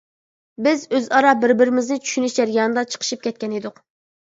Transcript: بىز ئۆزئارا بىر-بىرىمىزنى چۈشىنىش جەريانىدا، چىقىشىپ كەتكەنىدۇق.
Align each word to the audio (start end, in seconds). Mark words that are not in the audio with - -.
بىز 0.67 0.85
ئۆزئارا 0.99 1.35
بىر-بىرىمىزنى 1.43 1.99
چۈشىنىش 2.07 2.39
جەريانىدا، 2.41 2.87
چىقىشىپ 2.97 3.25
كەتكەنىدۇق. 3.31 3.81